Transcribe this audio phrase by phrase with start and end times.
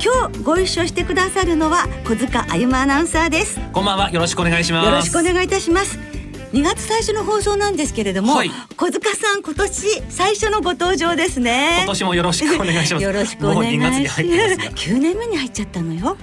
[0.00, 3.58] 今日ご一緒してくださるのは小塚あゆまアナウンサーです。
[3.72, 4.10] こんばんは。
[4.10, 4.86] よろしくお願いします。
[4.86, 5.98] よろしくお願いいたします。
[6.52, 8.50] 2月最初の放送なんですけれども、はい。
[8.76, 11.78] 小塚さん今年最初のご登場ですね。
[11.80, 13.02] 今年もよろしくお願いします。
[13.04, 13.90] よろしくお願いします。
[13.90, 14.76] 2月に入ってますが。
[14.76, 16.16] 9年目に入っちゃったのよ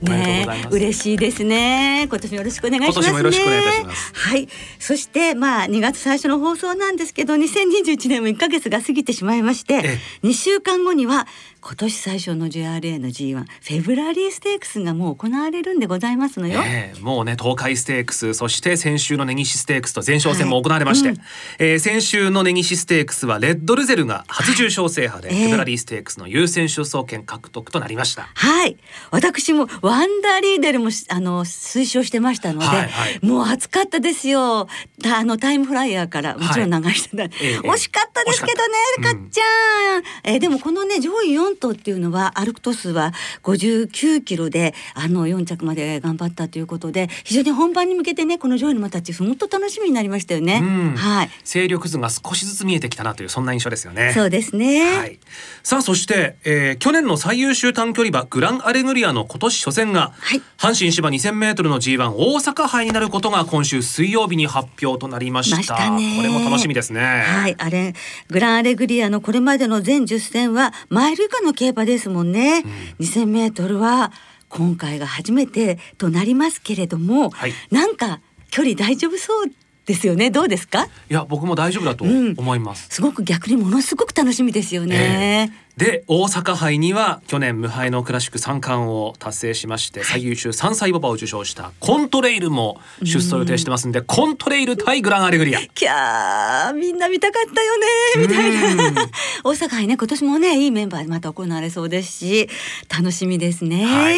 [0.00, 0.76] この番組おめでとうございます。
[0.76, 2.06] 嬉しいですね。
[2.08, 3.10] 今年もよろしくお願いしますね。
[3.10, 4.12] 今年もよろしくお願いいたします。
[4.14, 4.48] はい。
[4.78, 11.26] そしてまあ2月最初の放送なんですけど2021年も1ヶ月が過ぎてしまいましてえ2週間後には
[11.60, 21.22] 今年最初の JRA の G1 フェブラリーステークスがもう行われるんでございますのよ、ええもうね東海ステークスそして先週の根岸ステークスと前哨戦も行われまして、はいうん。
[21.58, 25.42] えー先週の根岸ステークスはレッドルゼルが初重賞制覇で、はいええ。
[25.44, 28.28] フェブラリーステークスの優先出走権獲得となりました。
[28.34, 28.76] はい。
[29.10, 33.20] 私もワンダーリーデルもしあの推奨してましたので、はいはい。
[33.24, 34.68] もう暑かったですよ。
[35.02, 50.96] たあのタイムフライヤーからもちろん流してた、ええ惜しかったですけどねかっちゃん、えーでもこのね上位4頭っていうのはアルクトスは59キロであの4着まで頑張ったということで非常に本番に向けてねこの上位の馬たち本当楽しみになりましたよね、うん。
[50.96, 51.30] はい。
[51.44, 54.12] 勢力図が少しずつ見えてきたなというそんな印象ですよね。
[54.12, 55.18] そうですね、はい、
[55.62, 60.42] さあそして、えー去年の最優秀短距離馬グランアレグリアの今年初戦が、はい。
[60.58, 65.56] 阪神芝 2000m の G1 大阪杯になることが今週水曜日に発表となりました。
[65.56, 66.16] ましたね。
[66.16, 67.00] これも楽しみですね。
[67.00, 67.94] はい、あれ、
[68.28, 72.64] グランアレグリアのこれまでの全10戦はマイル以下の競馬ですもんね。
[73.00, 74.12] 2000メートルは
[74.48, 77.52] 今回が初めてとなりますけれども、はい。
[77.70, 78.20] なんか
[78.50, 79.46] 距離大丈夫そう
[79.88, 80.30] ですよね。
[80.30, 80.84] どうですか？
[80.84, 82.34] いや僕も大丈夫だとうん。
[82.36, 85.50] 思います、すごく逆にものすごく楽しみですよね。
[85.78, 95.60] で大阪杯には去年無敗のクラシック三冠を達成しまして、最優秀3歳馬場を受賞したコントレイルも出走予定してますんで、コントレイル対グランアレグリア。
[95.74, 99.08] キャーみんな見たかったよねみたいうんな。
[99.44, 102.48] 大阪杯ね今年もねいいメンバーでまた行われそうですし
[102.94, 104.16] 楽しみですね、はい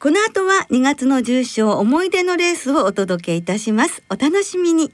[0.00, 4.04] この後は2月の重賞思い出のレースをお届けいたします。
[4.08, 4.92] お楽しみに。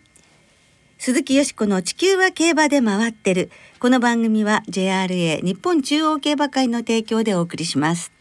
[0.96, 3.50] 鈴木よしこの地球は競馬で回ってる。
[3.80, 8.12] この番組は JRA 日本中央競馬会の提供でお送りします。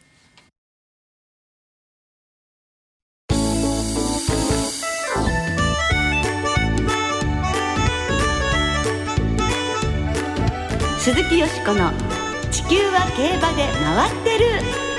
[10.99, 11.93] 鈴木よしこの
[12.51, 14.92] 地球は競馬で回ってる。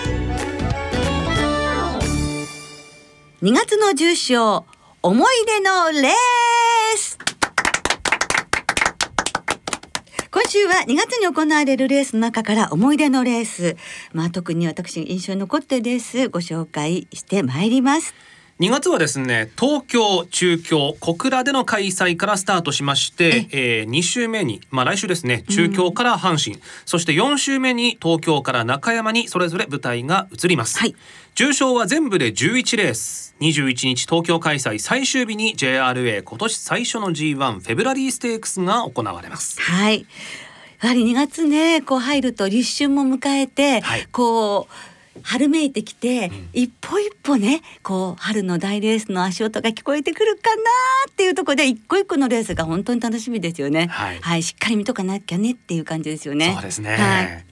[3.44, 4.64] 2月の重賞
[5.02, 7.18] 思い出のレース。
[10.30, 13.76] 今週は2月に行われるレースの中から思い出のレース。
[14.14, 18.14] まあ特に私印象に残ってですご紹介してまいります。
[18.60, 30.94] 2月はですね東京中京小倉での開催からスタートしまして、えー、2週目に、まあ、来週ですね中京から阪神、そして4週目に東京から中山にそれぞれ舞台が移ります、はい。
[31.34, 33.34] 重賞は全部で11レース。
[33.40, 39.60] 21日東京開催最終日に JRA 今年最初の G1 フェブラリーステークスが行われます。
[39.60, 40.06] はい。
[40.80, 44.06] やはり2月ねこう入ると立春も迎えて、はい。
[44.12, 50.62] こう春めいてきて、一歩一歩ねこう春の大レースの足音が聞こえてくるかな
[51.10, 53.86] っていうところで一個一個のレースが本当に楽しみですよね。
[53.86, 54.42] はい。
[54.42, 56.52] しっかり見とかなきゃねっていう感じですよね。
[56.54, 57.46] そうですね、はい。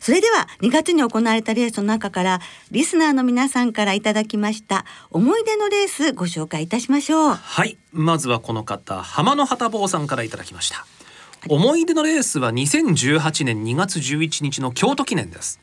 [0.00, 2.40] それでは2月に行われたレースの中から
[2.70, 7.34] リスナーの皆さんからいただきました思い出のレースご紹介いたしましょう。
[7.34, 7.78] はい。
[7.92, 10.86] まずはこの方浜の旗坊さんからいただきました。
[11.48, 15.60] 思い出のレースは2018年2月11日の京都記念です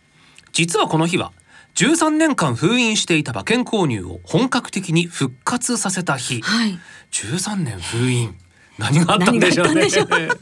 [0.53, 1.31] 実はこの日は
[1.75, 6.41] 13年間封印していた馬券購入を本格的に復活させた日。
[6.41, 6.79] はい。
[7.11, 8.35] 13年封印。
[8.77, 9.87] 何があったんでしょうね。
[9.89, 9.89] で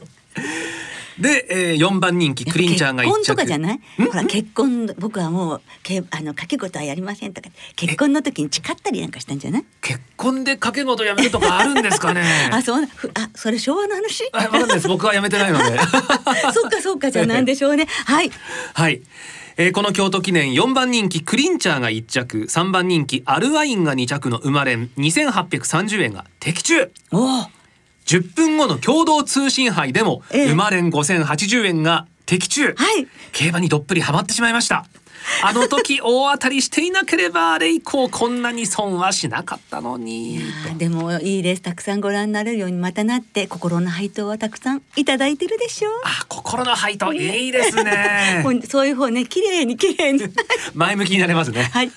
[1.18, 3.12] で、えー、4番人気クリンチャーが1着。
[3.18, 3.80] 結婚とかじゃない？
[3.98, 7.48] ほら結婚僕はもうけあの掛け事はやりませんとか。
[7.76, 9.64] 結婚の時に誓ったりなんかしたんじゃない？
[9.80, 12.22] 結婚で掛け事やめるとかあるんですかね。
[12.52, 14.24] あそうあそれ昭和の話？
[14.32, 14.88] あわかんないです。
[14.88, 15.78] 僕はやめてないので。
[16.52, 17.86] そっかそっかじゃあなんでしょうね。
[18.06, 18.30] はい。
[18.74, 19.00] はい。
[19.56, 26.90] えーこの京都記念4番人気クリンチャーが1着3番人気アルワインが2着の馬連2830円が的中。
[27.10, 27.46] おお。
[28.06, 33.06] 10分後の共同通信杯でもええ馬連5080円が的的中、はい。
[33.32, 34.86] 競馬にどっぷりハマってしまいました
[35.42, 40.40] あの時大当たりしていなければあれ以降こんなに損はしなかったのに。
[40.78, 45.90] でもいいレースたくさんご覧になれるようにまたなって心の配当はたくさんいただいてるでしょ？
[45.90, 45.92] う。
[46.04, 48.44] あ心の配当いいですね。
[48.68, 50.20] そういう方ね綺麗に綺麗に。
[50.74, 51.70] 前向きになれますね。
[51.72, 51.90] はい。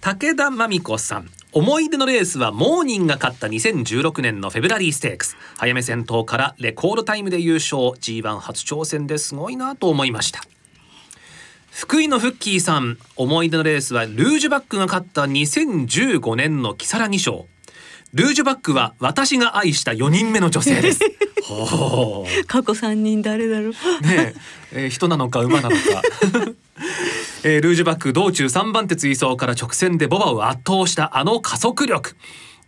[0.00, 1.28] 武田真美子さん。
[1.50, 5.36] 思い出のレースはモーニンが勝った2016年のフェブラリーステークス。
[5.56, 7.78] 早め先頭からレコードタイムで優勝。
[7.98, 10.42] G1 初挑戦ですごいなと思いました
[11.78, 17.46] 福井のフッキーさん思い出のレースはルージュバックが勝った2015年の木更木賞。
[18.12, 20.98] ルージュバックは私が愛した4人目の女性です。
[22.48, 23.70] 過去三人誰だろう。
[23.70, 23.76] ね
[24.08, 24.34] え
[24.72, 26.02] えー人なのか馬なのか、
[27.44, 32.16] えールージュバック道中3番手追走から直線でボバを圧倒したあの加速力。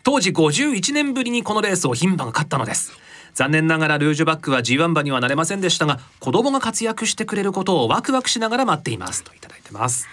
[0.04, 2.92] 当時51年ぶりにこのレースを牝馬が勝ったのです
[3.34, 9.24] 残念ながらルージュバックは G1 馬にはなれませんでしたが子供が活躍してくれることをワクワクしながら待っています。
[9.24, 10.08] といただいてます。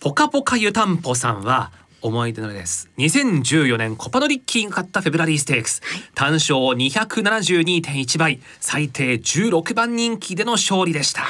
[0.00, 5.82] ポカポカ湯たんぽさんは思い出のレース2014年コパノリッキーが勝ったフェブラリーステークス、
[6.14, 11.22] 単勝272.1倍最低16番人気での勝利でした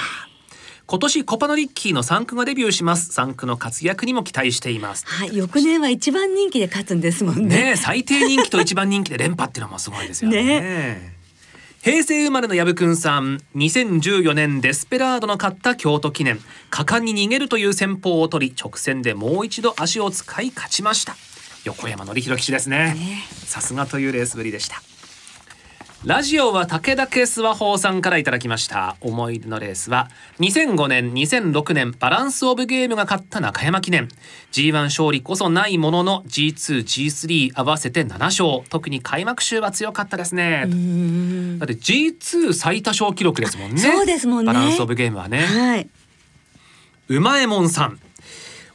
[0.90, 3.12] 今年コパノリッキーの3区がデビューします。
[3.12, 5.06] 3区の活躍にも期待しています。
[5.06, 7.42] はい翌年は一番人気で勝つんですもんね。
[7.42, 11.14] ねえ最低人気と一番人気で連覇っていうのもすごいですよね。
[11.80, 16.40] 平成生まれの矢部くんさん2014年デスペラードの勝った京都記念。
[16.70, 21.14] 果敢に逃げるという戦法を取り直線でもう一度足を使い勝ちました。
[21.62, 22.94] 横山典弘騎手ですね。
[22.94, 24.82] ねさすがというレースぶりでした
[26.06, 28.96] ラジオは武田家諏訪法さんからいただきました。
[29.02, 30.08] 思い出のレースは
[30.38, 34.08] 2005年2006年バランスオブゲームが勝った中山記念。
[34.50, 38.62] G1 勝利こそないものの G2G3 合わせて7勝。
[38.70, 40.60] 特に開幕週は強かったですね。
[41.58, 43.78] だって G2 最多勝記録ですもんね。
[43.78, 44.46] そうですもんね。
[44.46, 45.44] バランスオブゲームはね。
[45.44, 45.88] はい。
[47.08, 48.00] うまえもんさん。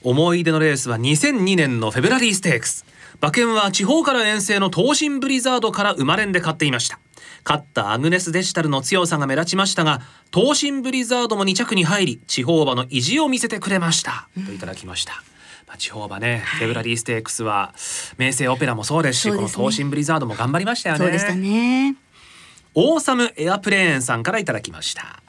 [0.03, 2.85] 思い出のレースは2002年のフェブラリーステークス。
[3.21, 6.99] 馬券は地方から遠征の東進ブリザードから生まれんで買っていました
[7.45, 10.01] 勝ったアグネスデジタルの強さが目立ちましたが
[10.33, 15.13] 東進ブリザードも2着に入り地方馬の意地を見せてくれました、といただきました。
[15.67, 17.73] まあ地方馬ね、フェブラリーステークスは
[18.17, 19.35] 名声オペラもそうですしね。
[19.35, 20.99] この東進ブリザードも頑張りましたよね。
[20.99, 21.95] そうでしたね。
[22.73, 25.21] オーサムエアプレーンさんからいただきました。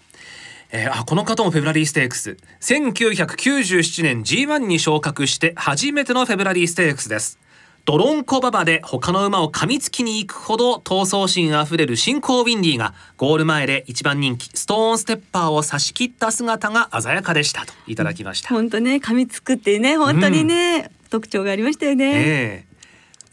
[0.73, 2.39] えーあこの方もフェブラリーステークス。
[2.61, 7.39] 1997年 G1 に昇格して初めてのフェブラリーステークスです
[7.87, 22.13] ドロンコ馬場で他の馬を噛みつきに行くほど闘争心あふれる新興ウィンディーがゴール前で一番人気ストーンステッパーを差し切った姿が鮮やかでしたといただきました、本当ね噛みつくってね本当にね、特徴がありましたよね。
[22.17, 22.77] ええ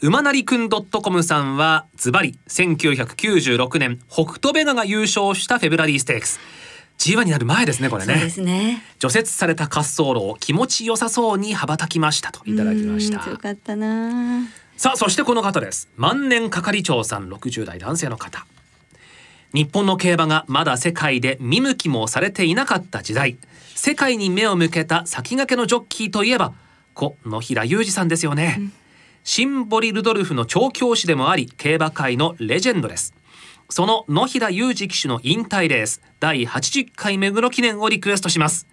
[0.00, 6.38] 馬なりくん .com さんはズバリ1996年北斗ベガが優勝したフェブラリーステークス。
[6.98, 8.82] G1 になる前ですねこれそうでねすね。
[8.98, 13.20] 除雪された滑走路を気持ちよさそうに羽ばたきましたといただきました。
[13.20, 14.48] 強かったな。
[14.76, 15.88] さあそしてこの方です。
[15.96, 18.46] 万年係長さん60代男性の方。
[19.52, 23.36] 日本の競馬がまだ世界で見向きもされていなかった時代。
[23.74, 26.54] 世界に目を向けた先駆けのジョッキーといえば
[26.94, 28.60] 故野平裕二さんですよね、
[29.24, 33.12] シンボリ・ルドルフの調教師でもあり競馬界のレジェンドです
[33.68, 38.66] その野平裕二騎手の引退レース第80回目黒記念をリクエストします。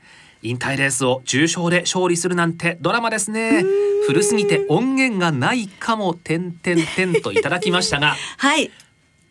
[0.43, 3.63] 引退レースを重賞で勝利するなんてドラマですね。
[4.07, 8.15] 古すぎて音源がないかも点点点といただきましたが。
[8.37, 8.71] はい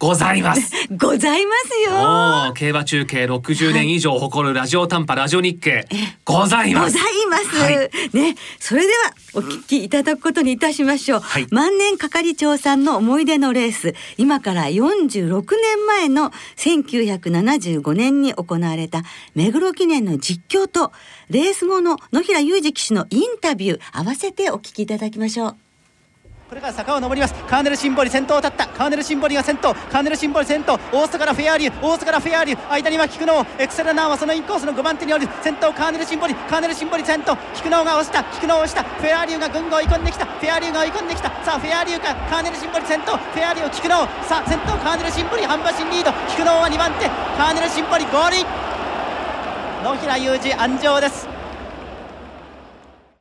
[0.00, 2.54] ございます ございますよ。
[2.54, 5.86] 競馬中継60年以上誇るラジオ短波ラジオ日経
[6.24, 7.56] ございますございます。
[7.62, 11.20] はいね、それではお聞きいただくことにいたしましょう。
[11.20, 15.42] はい万年係長さんの思い出のレース、今から46
[15.76, 19.02] 年前の1975年に行われた
[19.34, 20.92] 目黒記念の実況と
[21.28, 25.56] レース後の野平裕二騎手のインタビュー合わせてお聞きいただきましょう。
[26.50, 27.34] これから坂を登ります。
[27.44, 28.66] カーネルシンボリ先頭を立った。
[28.66, 29.72] カーネルシンボリが先頭。
[29.72, 30.74] カーネルシンボリ先頭。
[30.90, 31.86] オーストからフェアリュー。
[31.86, 32.72] オーストからフェアリュー。
[32.72, 33.46] 間には菊野。
[33.56, 35.28] エクセルナーはそのインコースの5番手におる。
[35.42, 36.34] 先頭カーネルシンボリ。
[36.34, 37.38] カーネルシンボリ先頭。
[37.54, 38.24] 菊野が押した。
[38.34, 38.82] 菊野を押した。
[38.82, 40.26] フェアリューがぐんぐん追い込んできた。
[40.26, 41.28] フェアリューが追い込んできた。
[41.44, 42.14] さあフェアリューか。
[42.28, 43.16] カーネルシンボリ先頭。
[43.16, 43.94] フェアリュー菊野。
[44.26, 46.10] さあ先頭カーネルシンボリ半馬身リード。
[46.34, 47.06] 菊野は2番手。
[47.38, 48.46] カーネルシンボリゴールイン。
[49.84, 51.28] 野平裕二安城です。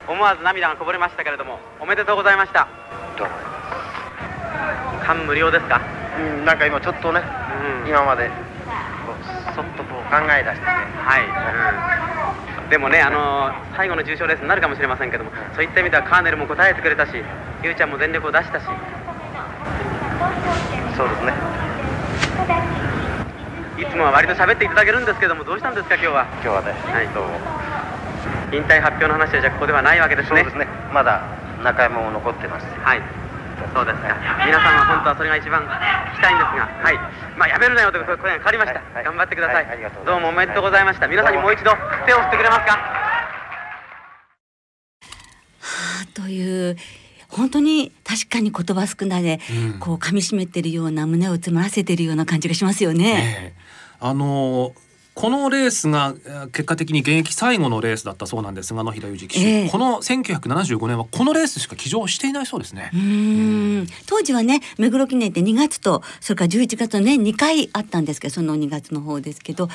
[0.08, 2.68] 思わず涙がこぼれましたけれどもおめでとうございました。
[5.06, 5.82] 感無量ですか、
[6.20, 7.22] うん、なんか今ちょっとね、
[7.84, 7.90] うん。
[7.90, 8.30] 今まで
[9.56, 10.66] そっとこう考え出して。
[10.66, 17.12] はい、うん、でもねあのー最後の重賞レースになるかもしれませんけどもそういった意味ではカーネルも答えてくれたし
[17.64, 18.66] ゆうちゃんも全力を出したし。
[20.98, 21.34] そうですね。
[23.80, 26.28] いつもは割と喋っていただけるんですけどもどうしたんですか今日は？
[26.44, 27.08] 今日はね、はい。
[27.08, 27.24] と
[28.54, 30.42] 引退発表の話はじゃあここではないわけですね。
[30.42, 30.68] そうですね。
[30.94, 31.24] まだ
[31.64, 33.02] 中山も残ってますはい。
[33.74, 34.08] そうですか
[34.46, 35.66] 皆さんは本当はそれが一番聞
[36.16, 36.96] きたいんですがはい。
[37.38, 39.04] まあやめるなよという声がかかりました、はいはい。
[39.04, 40.34] 頑張ってください、はいありがとうござどいうます。
[40.34, 41.12] もおめでとうございました、はい。
[41.12, 41.72] 皆さんにもう一度
[42.06, 42.80] 手を振ってくれますか？
[46.16, 46.78] という
[47.28, 49.40] 本当に確かに言葉少ないで、
[49.74, 49.80] うん。
[49.80, 53.54] こう噛み締めてるような胸を詰まらせてるような感じがしますよね。
[53.54, 53.60] ええ。
[54.00, 54.74] あの
[55.20, 59.70] このレースがえー結果的に現役最後のレースだったそうなんですが野平裕二騎手、ええ。
[59.70, 62.90] この1975年はこのレースしか騎乗していないそうですね。
[64.08, 69.68] 当時はね目黒記念って2月とそれから11月の年2回あったんですけどその2月の方ですけど、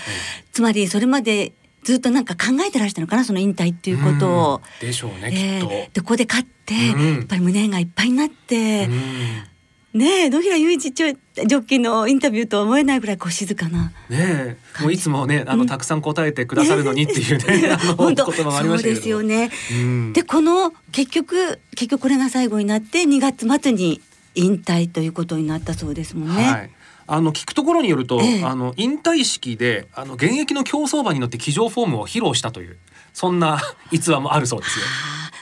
[0.52, 4.62] つまりそれまでずっとなんか考えてらしたのかなその引退っていうことを。
[4.80, 4.86] うん。
[4.86, 5.68] でしょうね、ええきっと。
[5.68, 7.14] でここで勝って、うん。
[7.16, 9.53] やっぱり胸がいっぱいになって、うん
[9.94, 13.92] ねえ野平雄一ジョジョッキーのインタビューとは思えないぐらいこう静かな。
[14.08, 19.50] ねえもういつもねあの、たくさん答えてくださるのにっていうね、本当言葉もありましたけれどそうですよね。
[19.72, 24.00] うんでこの結局結局これが最後になって2月末に
[24.34, 26.42] 引退ということになったそうですもんね。
[26.44, 26.70] はい。
[27.06, 32.78] あの聞くところによると、ええあの引退式であの現役の競走馬に乗って騎乗フォームを披露したという
[33.12, 33.60] そんな
[33.92, 34.86] 逸話もあるそうですよ。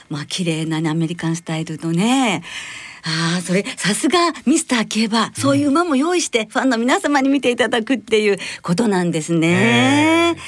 [0.09, 2.43] まあ綺麗なねアメリカンスタイルのね。
[3.05, 10.33] ああそれさすがミスター競馬そういう馬も用意してファンの皆様に見ていただくっていうことなんですね。
[10.35, 10.39] ええ。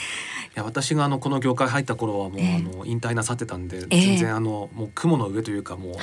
[0.56, 2.56] いや私があのこの業界入った頃はもう、ええ。
[2.56, 4.00] あの引退なさってたんで、ええ。
[4.00, 6.00] 全然あのもう雲の上というかもうあの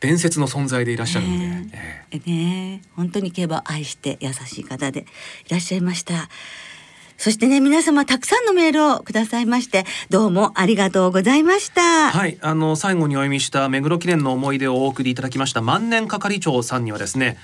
[0.00, 2.16] 伝説の存在でいらっしゃるんで、ええ。
[2.16, 2.30] ええ。
[2.30, 5.04] ね本当に競馬を愛して優しい方で
[5.46, 6.30] いらっしゃいました。
[7.16, 12.10] そしてね皆様たくさんのメールをくださいましてどうもありがとうございました。
[12.10, 17.38] はい、あの最後にお読みした目黒記念の思い出をお送りいただきました万年係長さんにはですね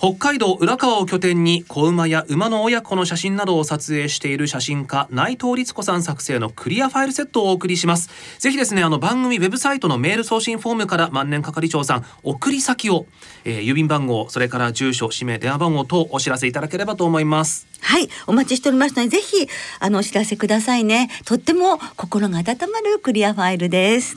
[0.00, 13.06] 北海道浦川を拠点に子馬や馬の親子の写真などを撮影している写真家内藤律子さん作成のクリアファイルセットをお送りしますぜひですねあの番組ウェブサイトのメール送信フォームから万年係長さん送り先を、
[13.44, 21.08] えー郵便番号それから住所氏名電話番号等お知らせいただければと思いますはい、お待ちしておりますので、ぜひ、あの、お知らせくださいね。
[21.24, 24.16] とっても心が温まるクリアファイルです。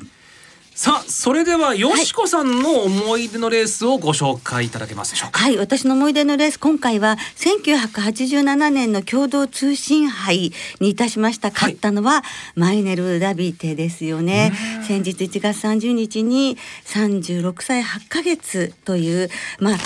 [0.82, 11.52] さあそれではよしこさんの思い出のレースをご紹介いただけますでしょうかはい、私の思い出のレース、今回は1987年の共同通信杯にいたしました。
[11.52, 12.24] 勝ったのは
[12.56, 14.54] マイネル・ダビテですよね。
[14.88, 19.78] 先日1月30日に36歳8ヶ月という、まあ、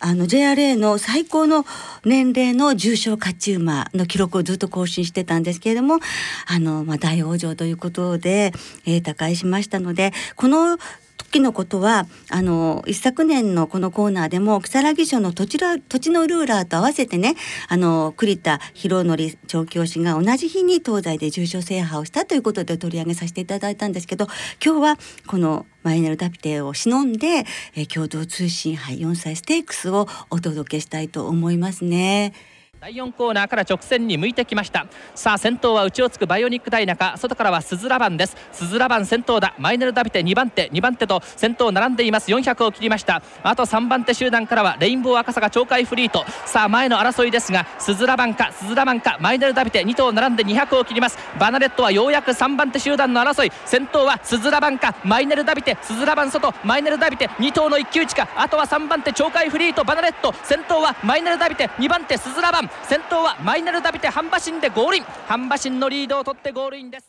[0.00, 1.64] あの JRA の最高の
[2.04, 5.98] 年齢の重症勝ち馬の記録をずっと更新してたんですけれども
[6.46, 8.52] あの、まあ、大往生ということで、
[8.86, 10.78] えー、他界しましたのでこの
[11.18, 17.34] 時のことはあの一昨年のこのコーナーでも木更木署の土地土地のルーラーと合わせてね
[17.68, 24.26] あの栗田博則調教師が同じ日に東西で重賞制覇をしたということで取り上げさせていただいたんですけど
[24.64, 27.44] 今日はこのマイネルダピテを忍んで、
[27.74, 32.34] え共同通信杯4歳ステークスをお届けしたいと思いますね。
[32.80, 34.86] 第4コーナーから直線に向いてきました。
[35.16, 38.36] さあ先頭は内をつくバイオニックダイナカ外からはスズラバンです。
[38.52, 39.52] スズラバン先頭だ。
[39.58, 40.70] マイネルダビテ2番手。
[40.70, 42.30] 2番手と先頭並んでいます。
[42.30, 43.20] 400を切りました。
[43.42, 46.24] あと3番手集団からはレインボー赤坂鳥海フリート。
[46.46, 49.18] さあ前の争いですがスズラバンかスズラバンか。
[49.20, 51.18] マイネルダビテ2頭並んで200を切ります。
[51.36, 53.50] バナレットはようやく3番手集団の争い。
[53.64, 54.94] 先頭はスズラバンか。
[55.02, 56.54] マイネルダビテスズラバン外。
[56.62, 58.28] マイネルダビテ2頭の一騎打ちか。
[58.36, 59.82] あとは3番手鳥海フリート。
[59.82, 60.32] バナレット。
[60.44, 62.67] 先頭はマイネルダビテ2番手スズラバン。
[62.88, 65.04] 先頭はマイネルダビテ半馬身でゴールイン。
[65.26, 67.06] 半馬身のリードを取ってゴールインです。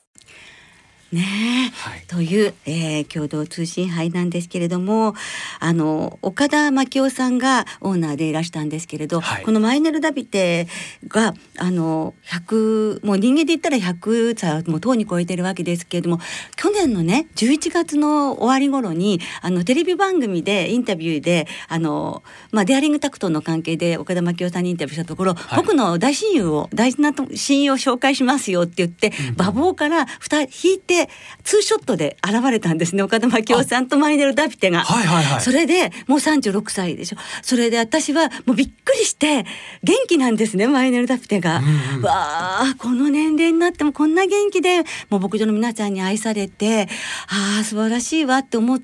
[1.12, 2.04] ねえ、はい。
[2.08, 5.16] という、えー共同通信杯なんですけれども
[5.60, 9.44] あの岡田真紀夫さんがオーナーでいらしたんですけれど、はい。
[9.44, 10.68] このマイネル・ダビテ
[11.08, 16.20] があの100もう人間で言ったら100歳はもうとうに超えてるわけですけれども
[16.56, 25.62] 去年のね11月の終わり頃にあのテレビ番組でインタビューであの、まあ、デアリングタクトの関係で岡田真紀夫さんにインタビューしたところ、はい。
[25.62, 30.99] 僕の大親友を大事なと親友を紹介しますよって言って、馬房から2人引いて
[31.44, 34.82] ツーショットで現れたんですね岡田真紀夫さんとマイネル・ダビテが。
[34.82, 39.46] はいはいはいそれでもう36歳でしょそれで私はもうびっくりして
[39.84, 41.60] 元気なんですねマイネル・ダビテが。
[41.60, 42.14] うんうんわ
[42.62, 46.88] あこの年齢になってもこんな元気でもう牧場の皆さんに愛されて
[47.28, 48.82] ああ素晴らしいわって思っ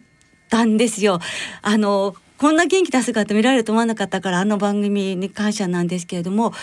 [0.49, 1.19] たんですよ。
[1.61, 6.53] あのこんな元気な姿見られると思わなかったからあの番組に感謝なんですけれども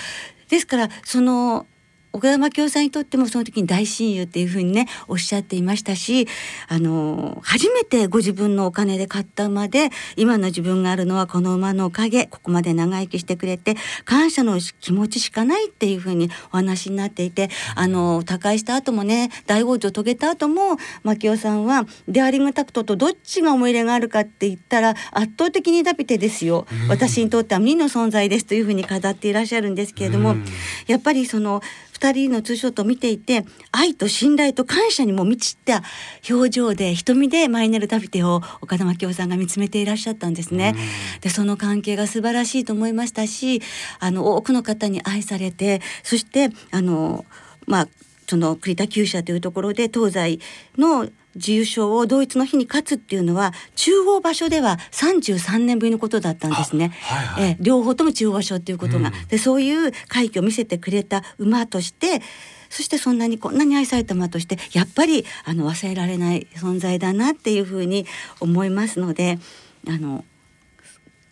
[0.49, 1.67] ですからその
[2.15, 6.29] 岡田真紀夫さんにとってもその時に大親友っていうふうにねおっしゃっていましたし
[6.69, 26.67] あの初めてご自分のお金で買った馬で今の自分があるのはこの馬のおかげここまで長生きしてくれて感謝の気持ちしかないっていうふうにお話になっていてあの他界した後もね大往生を遂げた後も真紀夫さんはデアリングタクトとどっちが思い入れがあるかって言ったら圧倒的にダビテですよ。
[26.89, 30.35] 私にとっては2の存在ですというふうに語っていらっしゃるんですけれども
[30.87, 31.63] やっぱりその
[32.03, 35.83] 2人のツーショットを見ていて愛と信頼と感謝にも満ちた
[36.29, 40.75] 表情で瞳でマイネル・ダビテを岡田真紀夫さんが見つめていらっしゃったんですね。
[41.21, 43.63] でその関係が素晴らしいと思いましたし
[44.01, 47.25] あの多くの方に愛されてそしてあの
[47.67, 47.89] まあ
[48.33, 50.39] その栗田厩舎というところで東西
[50.79, 56.95] の自由賞を同一の日に勝つっていうのは中央場所では33年ぶりのことだったんですね。
[57.03, 62.23] はいはいえー両方とも中央場所っていうことが、うんでそういう快挙を見せてくれた馬として
[62.71, 68.07] そしてそんなにこんなに愛された馬としてやっぱりあの忘れられない存在だなっていうふうに
[68.41, 69.39] 思いますので
[69.87, 70.25] あの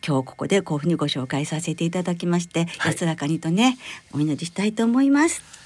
[0.07, 3.78] 今日ここでこういうふうにご紹介させていただきまして、はい安らかにとね
[4.12, 5.60] お祈りしたいと思います。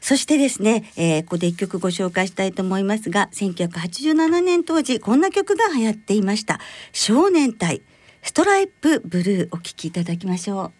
[0.00, 6.60] そしてですね、えーここで一曲ご紹介したいと思いますが1987年当時こんな曲が流行っていました。
[6.92, 7.82] 少年隊
[8.22, 10.72] ストライプブルーお聴きいただきましょ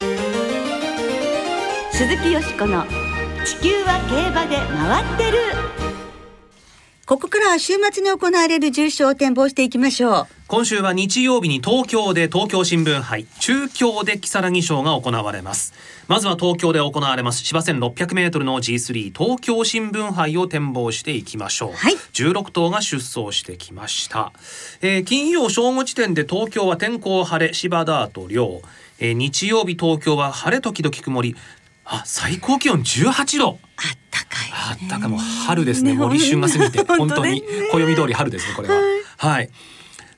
[0.00, 0.06] う。
[1.92, 2.84] 鈴木よしこの
[3.44, 5.75] 地球は競馬で回ってる。
[7.06, 10.26] ここからは週末に行われる重賞を展望していきましょう。
[10.48, 15.72] 今週は日曜日に東京で東京新聞杯中京で木更木賞が行われます。
[16.08, 21.94] まずは東京で行われます芝 1600m の G3 東京新聞杯を展望していきましょう、はい。
[21.94, 24.32] 16頭が出走してきました、
[24.82, 28.62] えー金曜正午時点で東京は天候晴れ芝ダート涼、
[28.98, 31.36] えー日曜日東京は晴れ時々曇り。
[31.84, 33.60] あ最高気温18度。
[33.76, 33.98] あっ
[34.52, 35.94] あったかもう春ですね。
[35.94, 37.42] 森旬が過ぎて本当に
[37.72, 38.76] 暦通り春ですねこれは。
[39.18, 39.50] はい。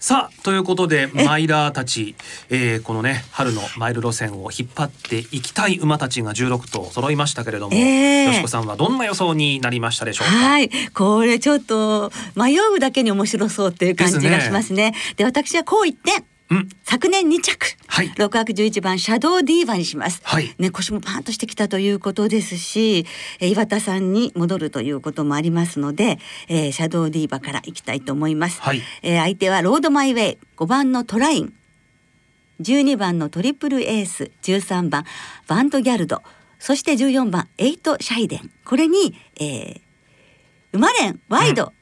[0.00, 2.14] さあということでマイラーたち、
[2.50, 10.32] えー、このね春のマイル路線を引っ張っていきたい馬たちが16頭揃いましたけれども、えーよしこさんはどんな予想になりましたでしょうか？
[10.32, 14.94] はい、これちょっと迷うだけに面白そうっていう感じがしますね。
[15.16, 16.12] で私はこう言って。
[16.50, 16.68] うん。
[16.82, 18.10] 昨年2着、はい。
[18.10, 20.54] 6枠11番シャドウディーバにします、はい。
[20.58, 23.06] ね、腰もパンとしてきたということですし、
[23.40, 28.82] えー岩田さんに戻るということもありますので、えーシャドウディーバからいきたいと思います、はい。
[29.02, 31.52] えー相手はロードマイウェイ5番のトライン。
[32.60, 35.04] 12番のトリプルエース13番
[35.46, 36.22] ヴァンドギャルド。
[36.58, 38.50] そして14番エントシャイデン。
[38.64, 39.80] これに、えー、
[40.72, 41.72] 生まれんワイド、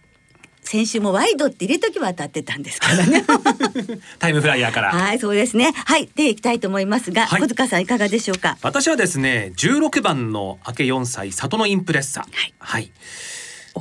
[0.66, 3.24] 先週もワイドって入れときは当たってたんですからね。
[4.18, 4.90] タイムフライヤーから。
[4.90, 5.72] はいそうですね。
[5.84, 7.40] はいでいきたいと思いますが、はい。
[7.40, 8.58] 小塚さんいかがでしょうか？
[8.62, 12.20] 私はですね16番の明け4歳里のインプレッサ。
[12.20, 12.54] はい。
[12.58, 12.90] はい。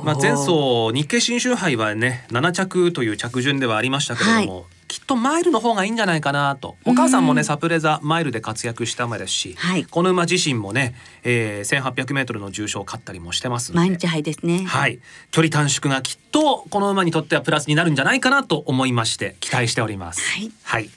[0.04, 4.66] まあ、前走日経新州杯はね7着という着順ではありましたけれども、
[4.96, 6.76] きっとマイルの方がいいんじゃないかなと。
[6.86, 9.84] お母さんもねサプレザマイルで活躍した馬ですし、はい。
[9.84, 14.64] この馬自身もね、えー、1800m の重賞を勝ったりもしてます毎日杯ですね。
[14.64, 14.98] はい、
[15.32, 20.22] 距離短縮がきっとこの馬にとってはプラスになるんじゃないかなと思いまして期待しております。
[20.22, 20.50] はい。
[20.62, 20.88] はい、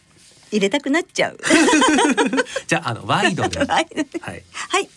[0.51, 1.37] 入れたくなっちゃう。
[2.67, 4.35] じゃああの ワイドで、ははいい、は
[4.79, 4.89] い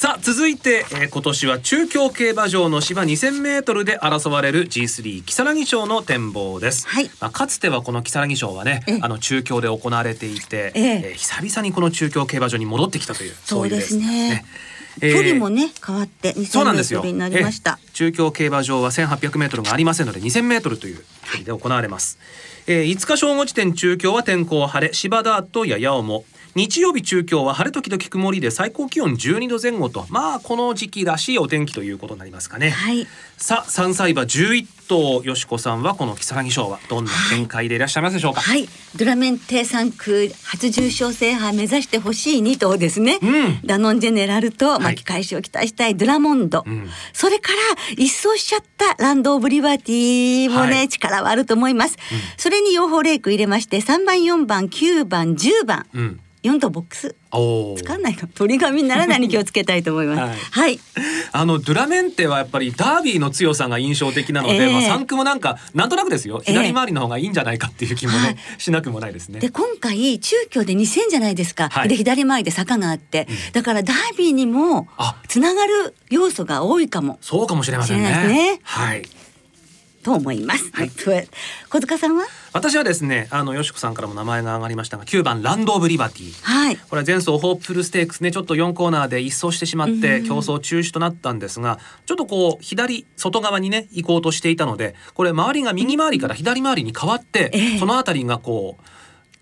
[0.00, 7.10] さあ続いて、えー今年は中京競馬場の芝 2000m で争われる G3 木更木賞の展望です、はい。
[7.20, 8.98] まあ、かつてはこの木更木賞はねええ。
[9.02, 11.02] あの中京で行われていて、ええ。
[11.04, 14.06] えー久々にこの中京競馬場に戻ってきたというそうですね。
[14.06, 14.44] いレースなんですね。
[15.02, 17.02] えー距離もね変わって2000そうなんですよ。
[17.02, 17.78] メになりました。
[17.78, 17.90] ええ。
[17.92, 22.18] 中京競馬場は1800メートルがありませんので2000メートルという距離で行われます。
[22.66, 26.24] えー、5日正午時点中京は天候晴れ、芝ダートやや重。
[26.54, 32.70] 日曜日中京は晴れ時々曇りで最高気温12度前後とまあこの時期らしいお天気ということになりますかね。
[32.70, 33.06] はい。
[33.36, 38.40] さあ3歳馬11頭よしこさんはこの木更木賞はどんな見解でいらっしゃいますでしょうか。
[38.40, 43.60] はい、ドラメンテ3区初重賞制覇目指してほしい2頭ですね、うん。
[43.64, 44.80] ダノンジェネラルとい。
[44.80, 46.90] 巻き返しを期待したいドラモンド、うん。
[47.12, 47.58] それから
[47.96, 50.88] 一走しちゃったランド・オブ・リバティもね、はい。
[50.88, 51.96] 力はあると思います、
[52.36, 55.86] それに養蜂レイク入れまして3番4番9番10番。
[55.94, 56.20] うん。
[56.42, 57.14] 4頭ボックス。
[57.32, 57.76] おお。
[57.76, 60.40] つかんないの鳥紙にならない気をつけたいと思います。
[60.50, 60.68] はい。
[60.68, 60.80] はい。
[61.32, 64.72] あのドゥラメンテはやっぱりダービーの強さが印象的なので、ええ。
[64.72, 66.42] まあ三区もなんかなんとなくですよ。
[66.46, 66.52] ええ。
[66.52, 68.36] 左回りの方がいいんじゃないかっていう気もね、はい。
[68.58, 69.40] しなくもないですね。
[69.40, 69.50] で。
[69.50, 71.88] 今回中京で2000じゃないですか、はい。
[71.88, 75.16] で左回りで坂があって、だからダービーにもあ。
[75.28, 77.18] つながる要素が多いかも。
[77.20, 78.10] そうかもしれませんね。
[78.26, 78.60] ね。
[78.62, 79.02] はい。
[80.02, 80.70] と思います。
[80.72, 82.24] はい、小塚さんは？
[82.52, 86.32] 私はですねあのよしこさんからも名前が挙がりましたが9番ランド・オブ・リバティ。
[86.42, 86.76] はい。
[86.76, 97.78] これは前走ホープフルステークスねちょっと4コーナーで一走してしまって競争中止となったんですがちょっとこう左外側にね行こうとしていたのでこれ周りが右回りから左回りに変わって、ええ。
[97.78, 98.84] そのあたりがこう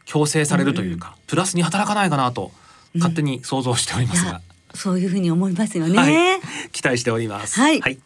[0.04, 2.50] 強制されるというか、プラスに働かないかなと
[2.94, 4.40] 勝手に想像しておりますが。
[4.74, 5.98] そういうふうに思いますよね。
[5.98, 6.40] はい、
[6.72, 7.60] 期待しております。
[7.60, 7.98] はい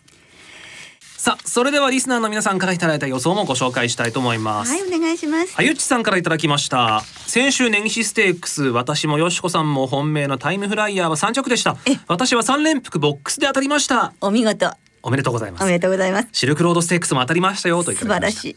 [1.23, 4.73] さあそれではリスナーの皆さんからいただいた予想もご紹介したいと思います。
[4.73, 5.55] はい、お願いします。
[5.57, 14.69] あゆっちさんからいただきました先週根岸ステークス私もよしこさんも本命のタイムフライヤーは3着でしたえ私は3連複ボックスで当たりましたお見事。
[15.05, 16.29] おめでとうございますおめでとうございます。
[16.33, 18.57] シルクロードステークスも当たりましたよといた素だきました晴ら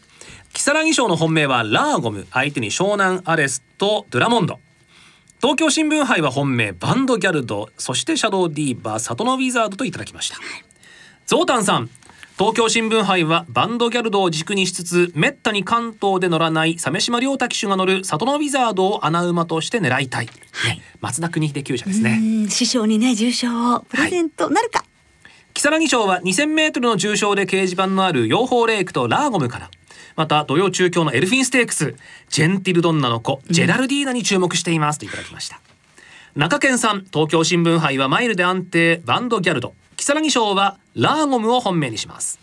[0.52, 4.58] 木更木賞の本命はラーゴム相手に湘南アレスとドゥラモンド
[5.40, 10.36] 東京新聞杯は本命バンドギャルドそしてシャドウディーバーサトノウィザードといただきました
[11.26, 11.90] ゾウタンさん
[12.38, 20.32] 東京新聞杯はバンドギャルドを軸にしつつめったに関東で乗らない鮫島亮太騎手が乗るサトノウィザードを穴馬として狙いたい、ね
[21.00, 22.20] 松田邦秀厩舎ですね。
[22.22, 22.48] うん。
[22.50, 24.84] 師匠にね重賞をプレゼントなるか。
[25.54, 29.70] 木更木賞は2000メートルの重賞で掲示板のある養蜂レイクとラーゴムから。
[30.14, 31.94] また土曜中京のエルフィンステークス
[32.28, 35.60] ジェンティルドンナの子ジェラルディーナに注目していますといただきました、
[36.34, 39.74] 中堅さん東京新聞杯はマイルで安定ヴァンドギャルド。
[39.96, 42.40] きさらぎ賞はラーゴムを本命にします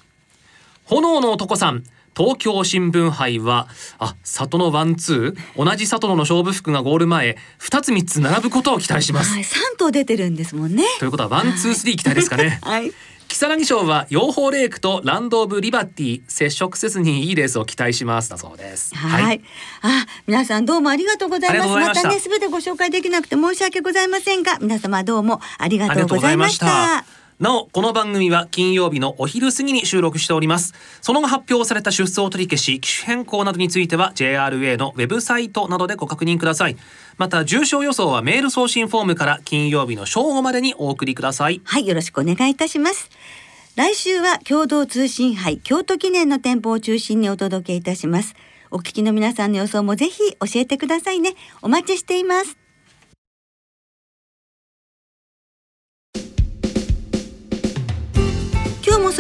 [0.86, 1.84] 炎の男さん
[2.16, 10.84] 東京新聞杯はサトノワンツー同じサトノ勝負服がゴール前2つ3つ並ぶことを期待しますはい、三頭出てるんですもんね。
[11.00, 12.92] ということはワンツースリー期待ですかね はい。
[13.28, 18.94] きさらぎ賞はヨーホーレイクとランドオブリバティ接触せずにいいレースを期待しますだそうです。
[18.96, 19.42] はい、
[19.82, 21.70] あ、皆さんどうもありがとうございます。
[21.70, 27.23] またね、すべてご紹介できなくて申し訳ございませんが、皆様どうもありがとうございました。
[27.40, 36.78] なおこの番組は金曜日のお昼過ぎに収録しておりますその後発表された出走取り消し機種変更などについては JRA のウェブサイトなどでご確認ください
[37.18, 43.10] また重症予想はメール送信フォームから金曜日の正午までにお送りくださいはい、よろしくお願いいたします。
[43.76, 48.36] 来週は共同通信杯京都記念の店舗を中心にお届けいたします。
[48.70, 51.34] お聞きの皆さんの予想もぜひ教えてくださいね。
[51.62, 52.63] お待ちしています。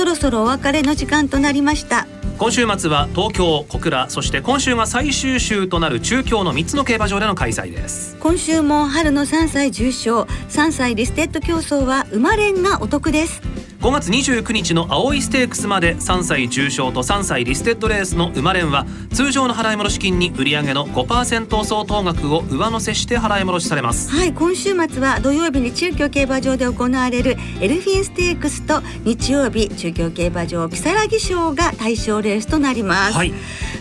[0.03, 2.07] そろそろお別れの時間となりました。
[2.43, 8.17] 今週末は東京小倉そして今週が最終週となる中京の3つの競馬場での開催です。
[8.19, 13.41] 今週も春の3歳重賞3歳リステッド競争は生まれんがお得です。
[13.83, 24.09] 5月29日の青いステークスまで3歳重賞と3歳リステッドレースの生まれんは通常の払い戻し金に売上の5%相当額を上乗せして払い戻しされます。
[24.09, 33.33] はい今週末は土曜日に中京競馬場で行われるエルフィンステークスと日曜日中京競馬場木更木賞が対象レースとなります、はい。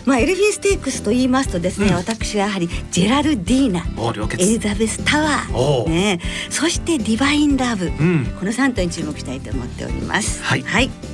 [0.05, 1.95] まあエルフィンステークスと言いますとですね、うん。
[1.95, 6.19] 私はやはりジェラルディーナエリ決ザベスタワーね。
[6.49, 7.87] そしてディバインラブ。
[7.87, 8.25] うん。
[8.39, 10.43] この3頭に注目したいと思っております。
[10.43, 10.61] はい。
[10.61, 10.89] はい。
[11.03, 11.12] えー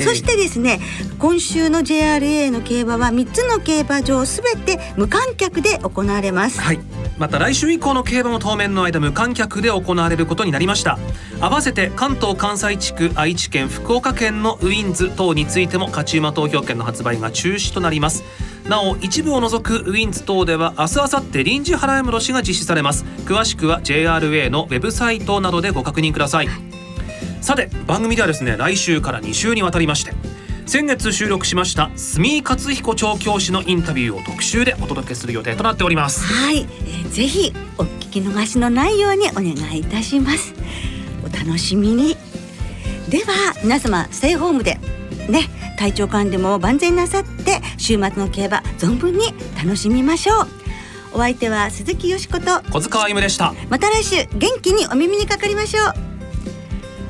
[0.00, 0.80] そしてですね
[1.18, 6.60] 今週の JRA の競馬は3つの競馬場すべて無観客で行われます。
[6.60, 6.80] はい。
[7.18, 10.98] また来週以降の競馬も当面の間無観客で行われることになりました。
[11.40, 18.22] 合わせて関東関西地区愛知県福岡県のウィンズ等についても勝ち馬投票券の発売が中止となります。
[18.68, 23.04] なお一部を除くウィンズ等では明日明後日臨時払い戻しが実施されます。
[23.24, 26.77] 詳しくは JRA のウェブサイトなどでご確認ください
[27.40, 30.12] さて番組ではですね来週から2週にわたりまして
[30.66, 36.26] 先月収録しました住井勝彦調教師のインタビューを特集でお届けする予定となっております。
[36.26, 40.52] はい、えーぜひお聞き逃しのないようにお願いいたします。
[41.24, 42.16] お楽しみに。
[43.08, 44.78] では皆様ステイホームで
[45.30, 45.48] ね
[45.78, 50.48] 体調管理も万全なさって週末の競馬存分に楽しみましょう。
[51.14, 53.54] お相手は鈴木よしこと小塚歩夢でした。
[53.70, 56.07] また来週元気にお耳にかかりましょう